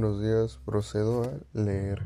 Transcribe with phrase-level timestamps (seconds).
[0.00, 2.04] Buenos días, procedo a leer.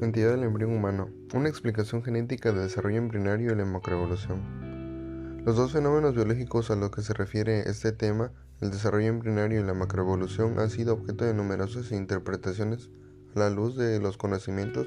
[0.00, 1.10] Entidad del embrión humano.
[1.34, 5.42] Una explicación genética del desarrollo embrionario y la macroevolución.
[5.44, 9.62] Los dos fenómenos biológicos a los que se refiere este tema, el desarrollo embrionario y
[9.62, 12.88] la macroevolución, han sido objeto de numerosas interpretaciones
[13.36, 14.86] a la luz de los conocimientos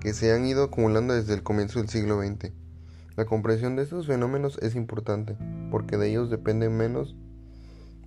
[0.00, 2.52] que se han ido acumulando desde el comienzo del siglo XX.
[3.16, 5.38] La comprensión de estos fenómenos es importante,
[5.70, 7.16] porque de ellos depende menos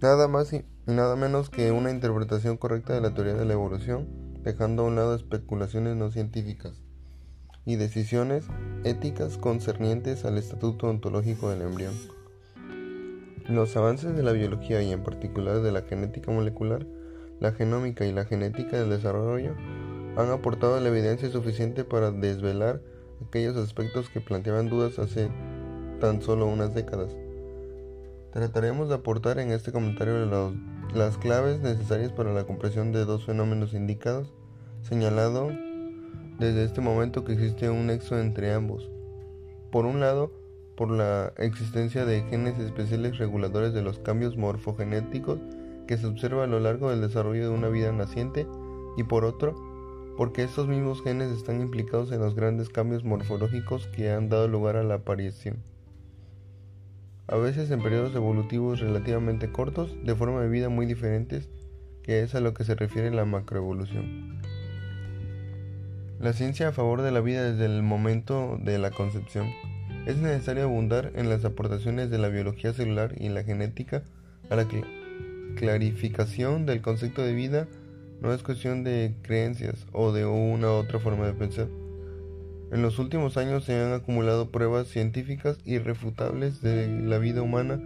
[0.02, 4.08] Nada más y nada menos que una interpretación correcta de la teoría de la evolución,
[4.42, 6.82] dejando a un lado especulaciones no científicas
[7.66, 8.48] y decisiones
[8.84, 11.94] éticas concernientes al estatuto ontológico del embrión.
[13.48, 16.88] Los avances de la biología y en particular de la genética molecular,
[17.40, 19.54] la genómica y la genética del desarrollo
[20.18, 22.82] han aportado la evidencia suficiente para desvelar
[23.28, 25.30] aquellos aspectos que planteaban dudas hace
[26.00, 27.16] tan solo unas décadas.
[28.32, 30.26] Trataremos de aportar en este comentario
[30.94, 34.32] las claves necesarias para la comprensión de dos fenómenos indicados,
[34.84, 35.52] señalado
[36.40, 38.90] desde este momento que existe un nexo entre ambos.
[39.70, 40.32] Por un lado,
[40.78, 45.40] por la existencia de genes especiales reguladores de los cambios morfogenéticos
[45.86, 48.48] que se observa a lo largo del desarrollo de una vida naciente,
[48.96, 49.56] y por otro,
[50.16, 54.78] porque estos mismos genes están implicados en los grandes cambios morfológicos que han dado lugar
[54.78, 55.71] a la aparición
[57.28, 61.50] a veces en periodos evolutivos relativamente cortos, de forma de vida muy diferentes,
[62.04, 64.40] que es a lo que se refiere la macroevolución.
[66.20, 69.48] La ciencia a favor de la vida desde el momento de la concepción.
[70.06, 74.04] Es necesario abundar en las aportaciones de la biología celular y la genética
[74.50, 74.68] a la
[75.56, 77.68] clarificación del concepto de vida
[78.22, 81.68] no es cuestión de creencias o de una otra forma de pensar
[82.72, 87.80] en los últimos años se han acumulado pruebas científicas irrefutables de la vida humana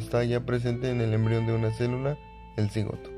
[0.00, 2.18] está ya presente en el embrión de una célula,
[2.56, 3.10] el cigoto.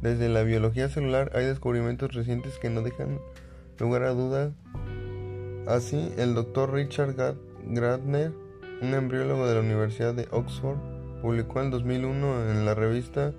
[0.00, 3.18] Desde la biología celular hay descubrimientos recientes que no dejan
[3.78, 4.52] lugar a duda.
[5.66, 7.16] Así, el doctor Richard
[7.66, 8.32] Gardner,
[8.80, 10.78] un embriólogo de la Universidad de Oxford,
[11.22, 13.32] publicó en 2001 en la revista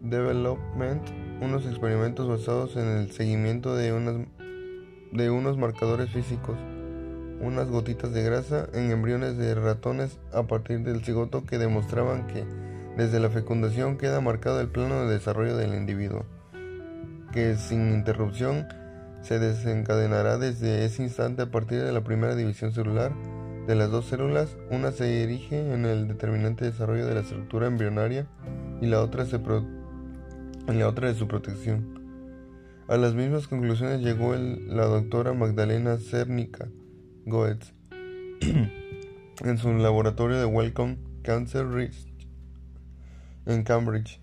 [0.00, 1.02] Development
[1.40, 4.16] unos experimentos basados en el seguimiento de, unas,
[5.12, 6.56] de unos marcadores físicos,
[7.40, 12.44] unas gotitas de grasa en embriones de ratones a partir del cigoto que demostraban que
[12.96, 16.26] desde la fecundación queda marcado el plano de desarrollo del individuo,
[17.32, 18.66] que sin interrupción
[19.22, 23.12] se desencadenará desde ese instante a partir de la primera división celular
[23.66, 28.26] de las dos células, una se erige en el determinante desarrollo de la estructura embrionaria
[28.80, 29.79] y la otra se, produce
[30.70, 32.00] en la otra de su protección.
[32.88, 36.68] A las mismas conclusiones llegó la doctora Magdalena Cernica
[37.26, 37.72] Goetz
[38.40, 42.28] en su laboratorio de Wellcome Cancer Research
[43.46, 44.20] en Cambridge.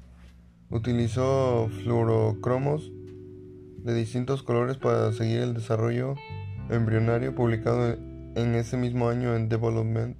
[0.69, 2.91] Utilizó fluorocromos
[3.78, 6.16] de distintos colores para seguir el desarrollo
[6.69, 7.88] embrionario publicado
[8.35, 10.18] en ese mismo año en Development.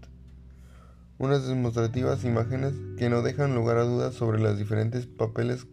[1.18, 5.68] Unas demostrativas imágenes que no dejan lugar a dudas sobre los diferentes papeles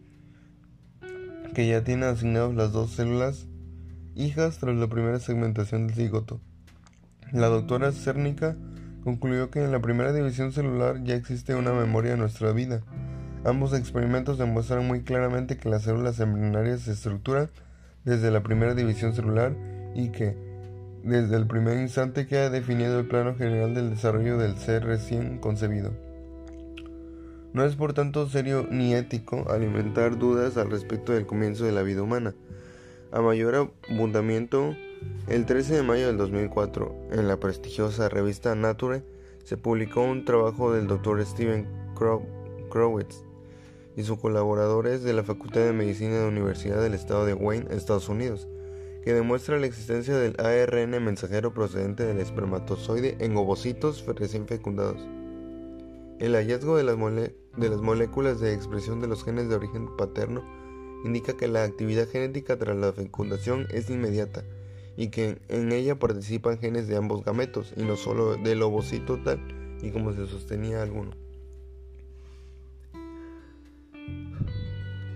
[1.55, 3.47] que ya tiene asignados las dos células
[4.15, 6.41] hijas tras la primera segmentación del cigoto.
[7.33, 8.57] La doctora Cernica
[9.03, 12.83] concluyó que en la primera división celular ya existe una memoria de nuestra vida.
[13.45, 17.49] Ambos experimentos demuestran muy claramente que las células embrionarias se estructuran
[18.05, 19.57] desde la primera división celular
[19.95, 20.37] y que
[21.03, 25.93] desde el primer instante queda definido el plano general del desarrollo del ser recién concebido.
[27.55, 31.83] No es por tanto serio ni ético alimentar dudas al respecto del comienzo de la
[31.83, 32.35] vida humana.
[33.13, 34.75] A mayor abundamiento,
[35.29, 39.05] el 13 de mayo del 2004, en la prestigiosa revista Nature,
[39.45, 41.25] se publicó un trabajo del Dr.
[41.25, 41.69] Steven
[42.71, 43.23] Crowitz
[43.97, 47.69] y sus colaboradores de la Facultad de Medicina de la Universidad del Estado de Wayne,
[47.71, 48.49] Estados Unidos,
[49.05, 55.07] que demuestra la existencia del ARN mensajero procedente del espermatozoide en ovocitos recién fecundados.
[56.19, 60.43] El hallazgo de las, moléculas de expresión de los genes de origen paterno
[61.05, 64.45] indica que la actividad genética tras la fecundación es inmediata
[64.97, 69.41] y que en ella participan genes de ambos gametos y no solo del ovocito tal
[69.83, 71.12] y como se sostenía alguno.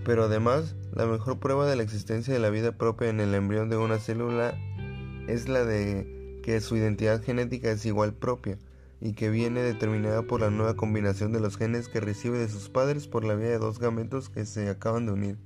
[0.05, 3.69] Pero además, la mejor prueba de la existencia de la vida propia en el embrión
[3.69, 4.57] de una célula
[5.27, 8.57] es la de que su identidad genética es igual propia
[9.01, 12.69] y que viene determinada por la nueva combinación de los genes que recibe de sus
[12.69, 15.37] padres por la vía de dos gametos que se acaban de unir.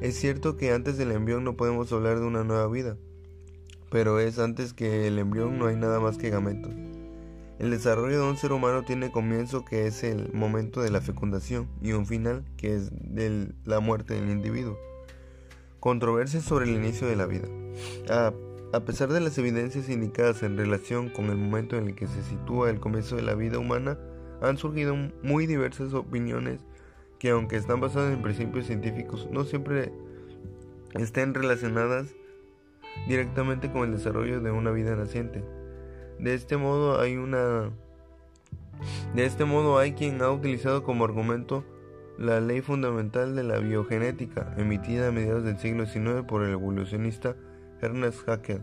[0.00, 2.96] Es cierto que antes del embrión no podemos hablar de una nueva vida,
[3.90, 6.72] pero es antes que el embrión no hay nada más que gametos.
[7.58, 11.68] El desarrollo de un ser humano tiene comienzo que es el momento de la fecundación
[11.82, 14.78] y un final que es de la muerte del individuo.
[15.80, 17.48] Controversia sobre el inicio de la vida.
[18.10, 18.32] A,
[18.72, 22.22] a, pesar de las evidencias indicadas en relación con el momento en el que se
[22.22, 23.98] sitúa el comienzo de la vida humana,
[24.40, 26.60] han surgido muy diversas opiniones
[27.18, 29.92] que aunque están basadas en principios científicos, no siempre
[30.94, 32.14] estén relacionadas
[33.08, 35.42] directamente con el desarrollo de una vida naciente.
[36.18, 37.70] De este modo hay una
[39.14, 41.64] de este modo hay quien ha utilizado como argumento
[42.16, 47.36] la ley fundamental de la biogenética, emitida a mediados del siglo XIX por el evolucionista
[47.80, 48.62] Ernest Haeckel.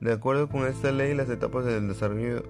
[0.00, 2.42] De acuerdo con esta ley, las etapas del desarrollo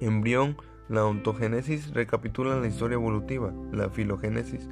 [0.00, 0.56] embrión,
[0.88, 4.68] la ontogénesis, recapitulan la historia evolutiva, la filogénesis,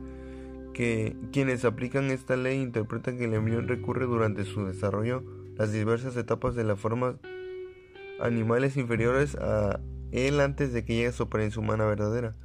[0.75, 5.23] que quienes aplican esta ley interpretan que el embrión recurre durante su desarrollo
[5.57, 7.17] las diversas etapas de la forma
[8.21, 9.81] animales inferiores a
[10.13, 12.37] él antes de que llegue a su apariencia humana verdadera,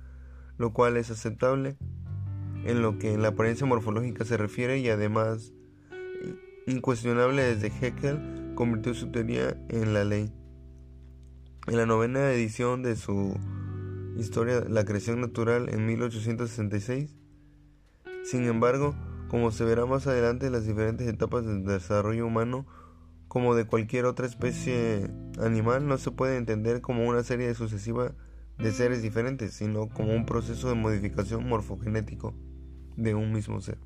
[0.58, 1.78] lo cual es aceptable
[2.66, 5.54] en lo que en la apariencia morfológica se refiere y además
[6.68, 10.32] incuestionable desde Haeckel convirtió su teoría en la ley.
[11.68, 13.36] En la novena edición de su
[14.18, 17.16] Historia La creación natural en 1866,
[18.24, 18.96] sin embargo,
[19.28, 22.66] como se verá más adelante, las diferentes etapas del desarrollo humano,
[23.28, 28.14] como de cualquier otra especie animal, no se puede entender como una serie sucesiva
[28.58, 32.34] de seres diferentes, sino como un proceso de modificación morfogenético
[32.96, 33.78] de un mismo ser.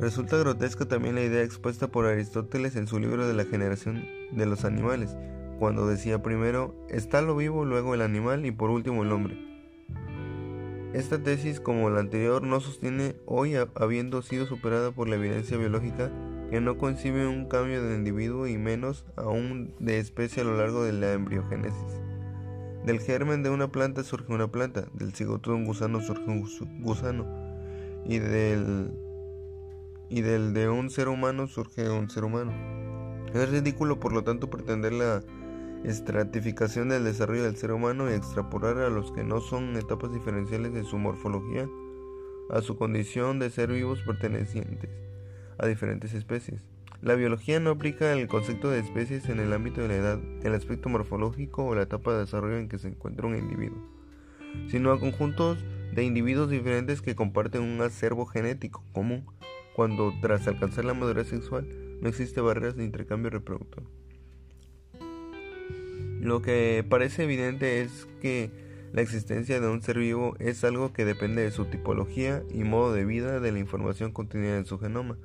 [0.00, 4.46] Resulta grotesca también la idea expuesta por Aristóteles en su libro de la generación de
[4.46, 5.14] los animales,
[5.58, 9.36] cuando decía primero está lo vivo, luego el animal y por último el hombre.
[10.94, 16.10] Esta tesis, como la anterior, no sostiene hoy habiendo sido superada por la evidencia biológica
[16.48, 20.82] que no concibe un cambio de individuo y menos aún de especie a lo largo
[20.82, 22.00] de la embriogénesis.
[22.86, 26.42] Del germen de una planta surge una planta, del cigoto de un gusano surge un
[26.80, 27.26] gusano
[28.06, 29.09] y del
[30.10, 32.52] y del de un ser humano surge un ser humano.
[33.32, 35.22] Es ridículo, por lo tanto, pretender la
[35.84, 40.74] estratificación del desarrollo del ser humano y extrapolar a los que no son etapas diferenciales
[40.74, 41.66] de su morfología
[42.50, 44.90] a su condición de ser vivos pertenecientes
[45.58, 46.64] a diferentes especies.
[47.00, 50.54] La biología no aplica el concepto de especies en el ámbito de la edad, el
[50.54, 53.78] aspecto morfológico o la etapa de desarrollo en que se encuentra un individuo,
[54.68, 55.64] sino a conjuntos
[55.94, 59.24] de individuos diferentes que comparten un acervo genético común,
[59.80, 61.66] cuando tras alcanzar la madurez sexual
[62.02, 63.84] no existe barreras de intercambio reproductor.
[66.20, 68.50] Lo que parece evidente es que
[68.92, 72.92] la existencia de un ser vivo es algo que depende de su tipología y modo
[72.92, 75.16] de vida de la información contenida en su genoma.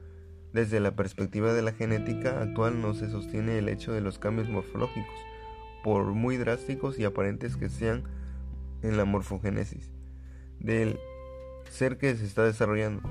[0.53, 4.47] Desde la perspectiva de la genética actual no se sostiene el hecho de los cambios
[4.47, 5.19] morfológicos,
[5.83, 8.05] por muy drásticos y aparentes que sean
[8.83, 9.91] en la morfogénesis
[10.61, 10.97] del
[11.69, 13.01] ser que se está desarrollando.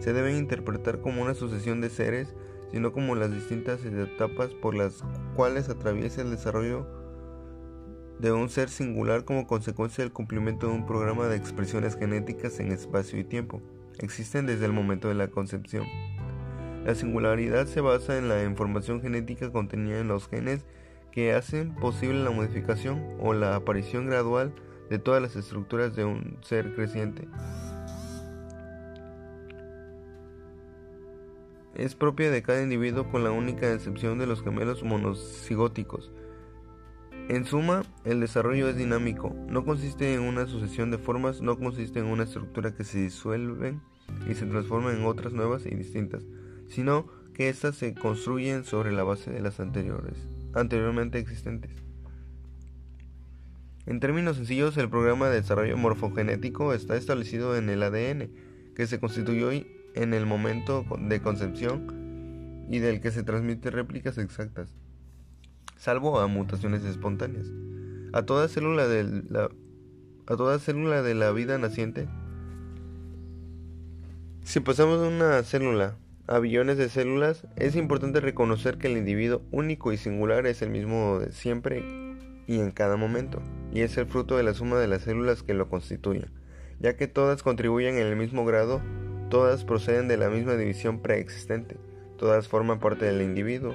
[0.00, 2.34] Se deben interpretar como una sucesión de seres,
[2.70, 5.04] sino como las distintas etapas por las
[5.36, 6.86] cuales atraviesa el desarrollo
[8.18, 12.72] de un ser singular como consecuencia del cumplimiento de un programa de expresiones genéticas en
[12.72, 13.60] espacio y tiempo.
[13.98, 15.84] Existen desde el momento de la concepción.
[16.84, 20.64] La singularidad se basa en la información genética contenida en los genes
[21.12, 24.52] que hacen posible la modificación o la aparición gradual
[24.90, 27.26] de todas las estructuras de un ser creciente.
[31.74, 36.12] Es propia de cada individuo con la única excepción de los gemelos monocigóticos,
[37.28, 41.98] en suma, el desarrollo es dinámico, no consiste en una sucesión de formas, no consiste
[41.98, 43.80] en una estructura que se disuelven
[44.28, 46.22] y se transforman en otras nuevas y distintas,
[46.68, 50.18] sino que éstas se construyen sobre la base de las anteriores,
[50.52, 51.70] anteriormente existentes.
[53.86, 58.28] En términos sencillos, el programa de desarrollo morfogenético está establecido en el ADN,
[58.76, 59.50] que se constituyó
[59.94, 64.74] en el momento de concepción y del que se transmite réplicas exactas
[65.84, 67.46] salvo a mutaciones espontáneas.
[68.14, 69.50] A toda célula de la,
[70.26, 72.08] a toda célula de la vida naciente,
[74.44, 75.96] si pasamos de una célula
[76.26, 80.70] a billones de células, es importante reconocer que el individuo único y singular es el
[80.70, 81.82] mismo de siempre
[82.46, 85.52] y en cada momento, y es el fruto de la suma de las células que
[85.52, 86.30] lo constituyen,
[86.80, 88.80] ya que todas contribuyen en el mismo grado,
[89.34, 91.76] todas proceden de la misma división preexistente,
[92.18, 93.74] todas forman parte del individuo,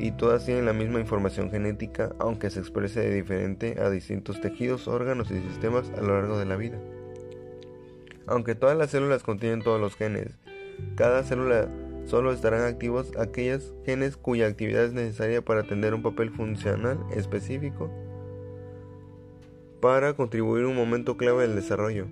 [0.00, 4.88] y todas tienen la misma información genética, aunque se exprese de diferente a distintos tejidos,
[4.88, 6.76] órganos y sistemas a lo largo de la vida.
[8.26, 10.40] Aunque todas las células contienen todos los genes,
[10.96, 11.68] cada célula
[12.04, 17.92] solo estarán activos aquellos genes cuya actividad es necesaria para atender un papel funcional específico
[19.80, 22.08] para contribuir a un momento clave del desarrollo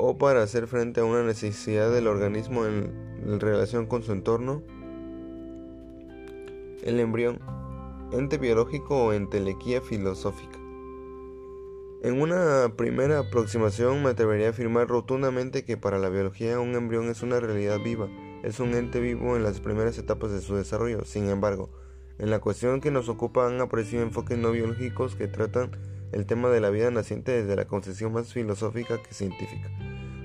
[0.00, 4.62] o para hacer frente a una necesidad del organismo en relación con su entorno.
[6.82, 7.40] El embrión,
[8.12, 10.58] ente biológico o entelequía filosófica.
[12.02, 17.10] En una primera aproximación me atrevería a afirmar rotundamente que para la biología un embrión
[17.10, 18.08] es una realidad viva,
[18.42, 21.04] es un ente vivo en las primeras etapas de su desarrollo.
[21.04, 21.68] Sin embargo,
[22.18, 25.72] en la cuestión que nos ocupa han aparecido enfoques no biológicos que tratan
[26.12, 29.70] el tema de la vida naciente desde la concepción más filosófica que científica.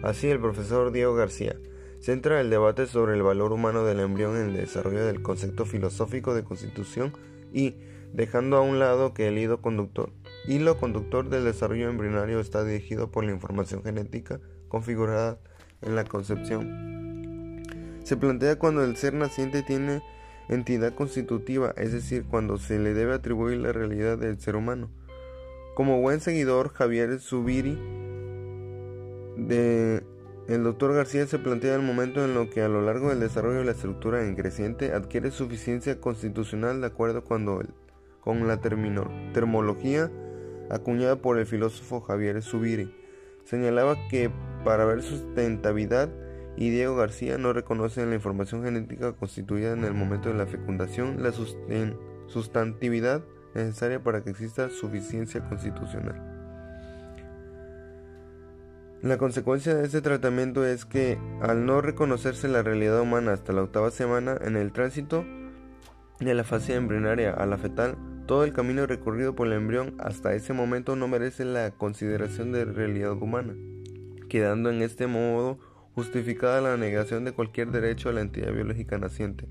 [0.04, 1.56] Así, el profesor Diego García
[2.00, 6.36] centra el debate sobre el valor humano del embrión en el desarrollo del concepto filosófico
[6.36, 7.14] de constitución
[7.52, 7.76] y,
[8.14, 10.12] dejando a un lado que el hilo conductor
[10.48, 15.40] hilo conductor del desarrollo embrionario está dirigido por la información genética configurada
[15.82, 17.64] en la concepción.
[18.04, 20.04] Se plantea cuando el ser naciente tiene
[20.48, 24.90] entidad constitutiva, es decir, cuando se le debe atribuir la realidad del ser humano.
[25.76, 27.78] Como buen seguidor Javier Zubiri
[30.48, 33.60] el doctor García se plantea el momento en lo que a lo largo del desarrollo
[33.60, 37.62] de la estructura en creciente adquiere suficiencia constitucional de acuerdo cuando
[38.22, 40.10] con la termología
[40.70, 42.96] acuñada por el filósofo Javier Zubiri.
[43.44, 44.32] Señalaba que
[44.64, 46.10] para ver sustentabilidad
[46.56, 51.22] y Diego García no reconocen la información genética constituida en el momento de la fecundación,
[51.22, 51.34] la
[52.28, 56.22] sustantividad necesaria para que exista suficiencia constitucional.
[59.02, 63.62] La consecuencia de este tratamiento es que, al no reconocerse la realidad humana hasta la
[63.62, 65.26] octava semana, en el tránsito
[66.20, 70.34] de la fase embrionaria a la fetal, todo el camino recorrido por el embrión hasta
[70.34, 73.54] ese momento no merece la consideración de realidad humana,
[74.30, 75.60] quedando en este modo
[75.94, 79.48] justificada la negación de cualquier derecho a la entidad biológica naciente.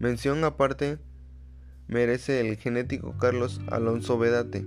[0.00, 0.98] Mención aparte
[1.90, 4.64] merece el genético Carlos Alonso Vedate,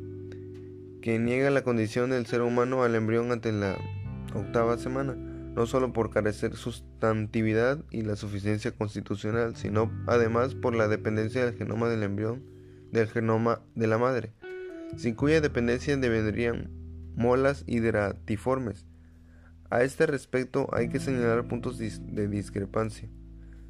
[1.02, 3.78] que niega la condición del ser humano al embrión ante la
[4.36, 10.90] octava semana, no solo por carecer sustantividad y la suficiencia constitucional, sino además por la
[10.90, 12.44] dependencia del genoma del embrión
[12.92, 14.34] del genoma de la madre,
[14.98, 16.72] sin cuya dependencia devendrían
[17.16, 18.86] molas hidratiformes.
[19.70, 23.10] A este respecto hay que señalar puntos de discrepancia.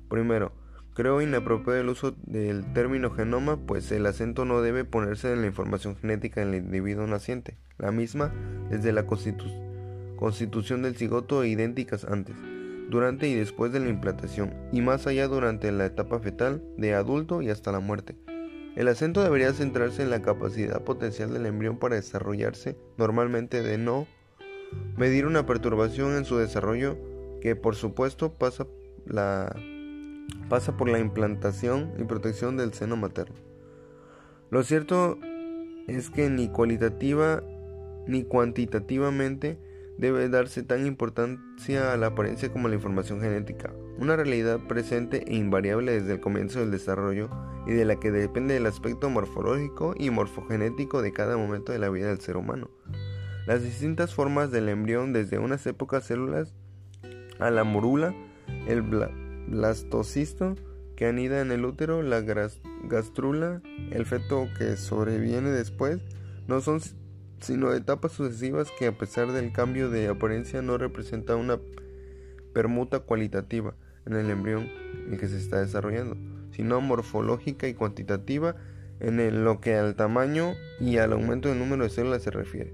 [0.09, 0.51] Primero,
[0.93, 5.47] creo inapropiado el uso del término genoma, pues el acento no debe ponerse en la
[5.47, 8.33] información genética del individuo naciente, la misma
[8.69, 12.35] desde la constitución del cigoto e idénticas antes,
[12.89, 17.41] durante y después de la implantación, y más allá durante la etapa fetal, de adulto
[17.41, 18.15] y hasta la muerte.
[18.75, 24.07] El acento debería centrarse en la capacidad potencial del embrión para desarrollarse normalmente de no
[24.97, 26.97] medir una perturbación en su desarrollo
[27.39, 28.65] que por supuesto pasa,
[30.49, 33.35] pasa por la implantación y protección del seno materno.
[34.49, 35.17] Lo cierto
[35.87, 37.43] es que ni cualitativa
[38.07, 39.57] ni cuantitativamente
[39.97, 45.23] debe darse tan importancia a la apariencia como a la información genética, una realidad presente
[45.27, 47.29] e invariable desde el comienzo del desarrollo
[47.67, 51.89] y de la que depende el aspecto morfológico y morfogenético de cada momento de la
[51.89, 52.69] vida del ser humano.
[53.45, 56.53] Las distintas formas del embrión desde unas épocas células
[57.39, 58.15] a la morula,
[58.67, 58.81] el
[59.47, 60.55] blastocisto
[60.95, 62.21] que anida en el útero, la
[62.83, 65.99] gastrula, el feto que sobreviene después,
[66.47, 66.81] no son
[67.39, 71.59] sino etapas sucesivas que a pesar del cambio de apariencia no representa una
[72.53, 74.69] permuta cualitativa en el embrión
[75.09, 76.15] en que se está desarrollando,
[76.51, 78.55] sino morfológica y cuantitativa
[78.99, 82.73] en lo que al tamaño y al aumento del número de células se refiere.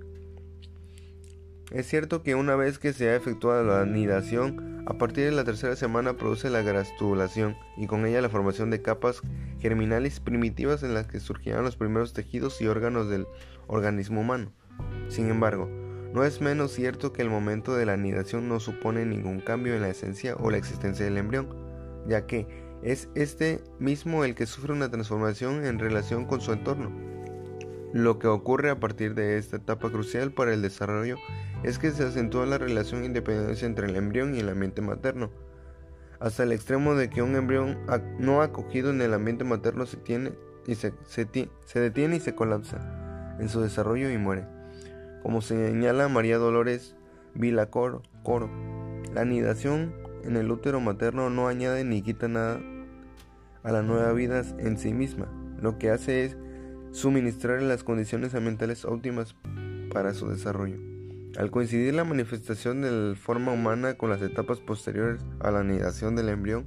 [1.71, 5.43] Es cierto que una vez que se ha efectuado la anidación, a partir de la
[5.43, 9.21] tercera semana produce la grastulación y con ella la formación de capas
[9.59, 13.27] germinales primitivas en las que surgirán los primeros tejidos y órganos del
[13.67, 14.51] organismo humano.
[15.07, 15.69] Sin embargo,
[16.11, 19.81] no es menos cierto que el momento de la anidación no supone ningún cambio en
[19.81, 21.55] la esencia o la existencia del embrión,
[22.07, 22.47] ya que
[22.81, 26.91] es este mismo el que sufre una transformación en relación con su entorno.
[27.93, 31.17] Lo que ocurre a partir de esta etapa crucial para el desarrollo
[31.63, 35.31] es que se acentúa la relación de independencia entre el embrión y el ambiente materno,
[36.19, 37.79] hasta el extremo de que un embrión
[38.19, 44.17] no acogido en el ambiente materno se detiene y se colapsa en su desarrollo y
[44.17, 44.59] muere
[45.21, 46.95] como señala María Dolores
[47.33, 48.03] Vilacoro.
[48.23, 48.49] Coro.
[49.13, 49.93] La anidación
[50.23, 52.61] en el útero materno no añade ni quita nada
[53.63, 55.27] a la nueva vida en sí misma.
[55.61, 56.37] Lo que hace es
[56.91, 59.35] suministrar las condiciones ambientales óptimas
[59.91, 60.77] para su desarrollo.
[61.37, 66.15] Al coincidir la manifestación de la forma humana con las etapas posteriores a la anidación
[66.15, 66.65] del embrión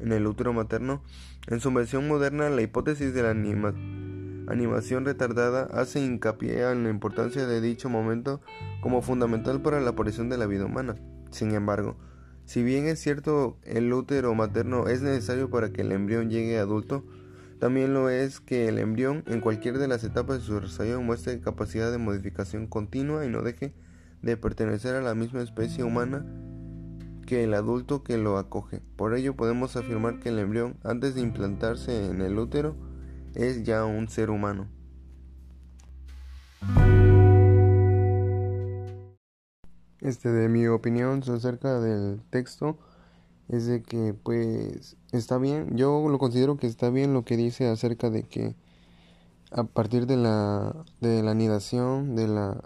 [0.00, 1.02] en el útero materno,
[1.48, 7.46] en su versión moderna la hipótesis de la animación retardada hace hincapié en la importancia
[7.46, 8.40] de dicho momento
[8.80, 10.96] como fundamental para la aparición de la vida humana.
[11.30, 11.96] Sin embargo,
[12.44, 17.04] si bien es cierto el útero materno es necesario para que el embrión llegue adulto,
[17.58, 21.40] también lo es que el embrión en cualquier de las etapas de su desarrollo muestre
[21.40, 23.72] capacidad de modificación continua y no deje
[24.22, 26.26] de pertenecer a la misma especie humana
[27.26, 28.82] que el adulto que lo acoge.
[28.96, 32.76] Por ello podemos afirmar que el embrión, antes de implantarse en el útero,
[33.34, 34.68] es ya un ser humano.
[40.00, 42.78] Este de mi opinión acerca del texto
[43.48, 47.68] es de que pues está bien, yo lo considero que está bien lo que dice
[47.68, 48.56] acerca de que
[49.52, 52.62] a partir de la de la anidación, de la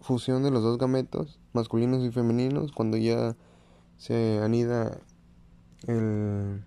[0.00, 3.36] fusión de los dos gametos, masculinos y femeninos, cuando ya
[3.96, 4.98] se anida
[5.86, 6.64] el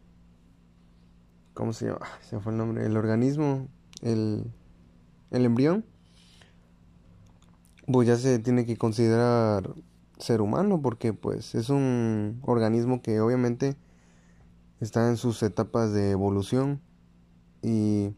[1.53, 2.05] ¿cómo se llama?
[2.21, 3.67] Se fue el nombre, el organismo,
[4.01, 4.51] el
[5.31, 5.85] el embrión
[7.87, 9.75] pues ya se tiene que considerar
[10.17, 13.75] ser humano porque pues es un organismo que obviamente
[14.79, 16.81] está en sus etapas de evolución
[17.61, 18.13] y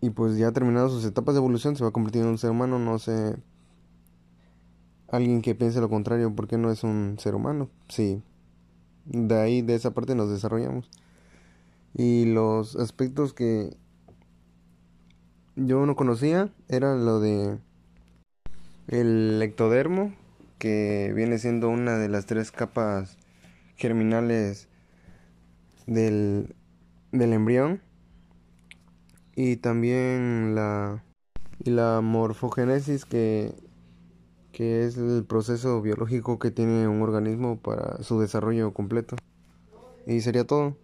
[0.00, 2.50] y pues ya terminado sus etapas de evolución se va a convertir en un ser
[2.50, 2.78] humano.
[2.80, 3.36] No sé
[5.08, 8.22] alguien que piense lo contrario porque no es un ser humano sí
[9.04, 10.88] de ahí de esa parte nos desarrollamos.
[11.94, 13.76] Y los aspectos que
[15.56, 17.58] yo no conocía era lo de
[18.88, 20.14] el ectodermo,
[20.58, 23.16] que viene siendo una de las tres capas
[23.76, 24.68] germinales
[25.86, 26.54] del,
[27.12, 27.82] del embrión.
[29.34, 31.04] Y también la,
[31.64, 33.54] y la morfogénesis, que,
[34.52, 39.16] que es el proceso biológico que tiene un organismo para su desarrollo completo.
[40.06, 40.76] Y sería todo.